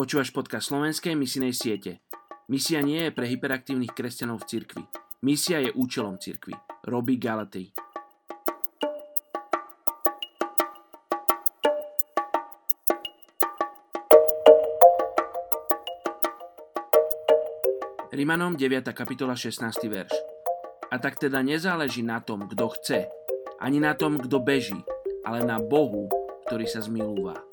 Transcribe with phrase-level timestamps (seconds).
[0.00, 2.00] Počúvaš podcast slovenskej misijnej siete.
[2.48, 4.84] Misia nie je pre hyperaktívnych kresťanov v cirkvi.
[5.20, 6.56] Misia je účelom cirkvi.
[6.88, 7.68] Robí Galatej.
[18.08, 18.96] Rimanom 9.
[18.96, 19.68] kapitola 16.
[19.84, 20.16] verš.
[20.88, 23.04] A tak teda nezáleží na tom, kto chce,
[23.60, 24.80] ani na tom, kto beží,
[25.28, 26.08] ale na Bohu,
[26.48, 27.49] ktorý sa zmilúva.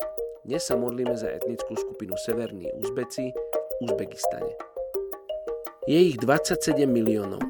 [0.48, 4.56] Dnes sa modlíme za etnickú skupinu Severní Uzbeci v Uzbekistane.
[5.84, 7.44] Je ich 27 miliónov.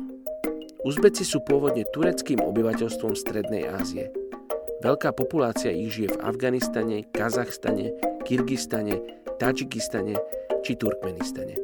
[0.82, 4.10] Uzbeci sú pôvodne tureckým obyvateľstvom Strednej Ázie.
[4.82, 7.94] Veľká populácia ich žije v Afganistane, Kazachstane,
[8.26, 8.98] Kyrgyzstane,
[9.38, 10.18] Tadžikistane
[10.66, 11.54] či Turkmenistane.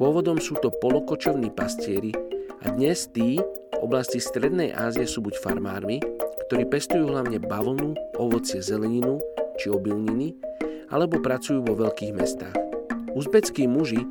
[0.00, 2.16] Pôvodom sú to polokočovní pastieri
[2.64, 6.00] a dnes tí v oblasti Strednej Ázie sú buď farmármi,
[6.48, 9.20] ktorí pestujú hlavne bavlnu, ovocie, zeleninu
[9.58, 10.36] či obilniny,
[10.92, 12.56] alebo pracujú vo veľkých mestách.
[13.16, 14.04] Uzbeckí muži,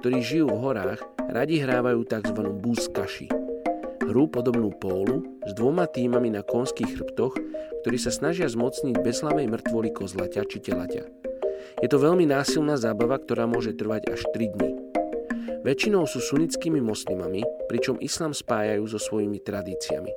[0.00, 2.40] ktorí žijú v horách, radi hrávajú tzv.
[2.62, 3.28] búskaši.
[4.02, 7.38] Hru podobnú pólu s dvoma týmami na konských chrbtoch,
[7.82, 11.04] ktorí sa snažia zmocniť bezhlavej mŕtvoly kozlaťa či telaťa.
[11.82, 14.70] Je to veľmi násilná zábava, ktorá môže trvať až 3 dní.
[15.62, 20.10] Väčšinou sú sunnickými moslimami, pričom islám spájajú so svojimi tradíciami.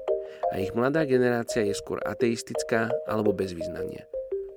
[0.53, 4.09] A ich mladá generácia je skôr ateistická alebo bez vyznania.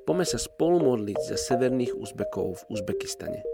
[0.08, 3.44] Pome sa spolu modliť za severných Uzbekov v Uzbekistane.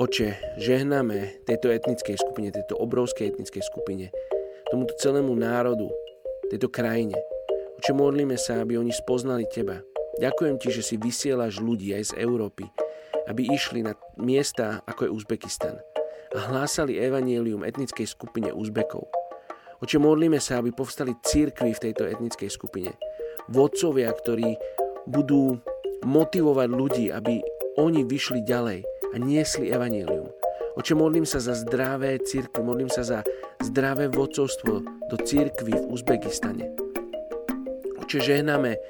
[0.00, 4.08] Oče, žehnáme tejto etnickej skupine, tejto obrovskej etnickej skupine,
[4.72, 5.92] tomuto celému národu,
[6.48, 7.20] tejto krajine.
[7.76, 9.84] Oče, modlíme sa, aby oni spoznali Teba.
[10.16, 12.64] Ďakujem Ti, že si vysielaš ľudí aj z Európy,
[13.28, 15.76] aby išli na miesta, ako je Uzbekistan
[16.32, 19.12] a hlásali evanielium etnickej skupine Uzbekov.
[19.84, 22.96] Oče, modlíme sa, aby povstali církvy v tejto etnickej skupine.
[23.52, 24.56] Vodcovia, ktorí
[25.06, 25.58] budú
[26.02, 27.42] motivovať ľudí, aby
[27.78, 30.28] oni vyšli ďalej a niesli evanílium.
[30.72, 33.18] Oče, modlím sa za zdravé církvy, modlím sa za
[33.60, 36.72] zdravé vodcovstvo do církvy v Uzbekistane.
[38.00, 38.80] Oče, žehnáme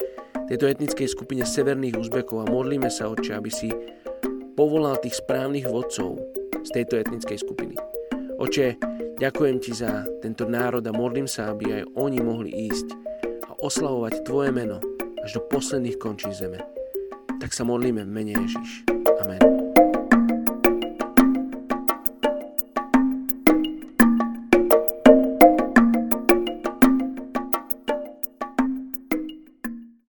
[0.47, 3.69] tejto etnickej skupine severných Uzbekov a modlíme sa, oče, aby si
[4.55, 6.23] povolal tých správnych vodcov
[6.63, 7.75] z tejto etnickej skupiny.
[8.39, 8.79] Oče,
[9.19, 12.95] ďakujem ti za tento národ a modlím sa, aby aj oni mohli ísť
[13.51, 14.92] a oslavovať Tvoje meno
[15.23, 16.59] až do posledných končí zeme.
[17.39, 18.87] Tak sa modlíme v mene Ježiš.
[19.23, 19.62] Amen.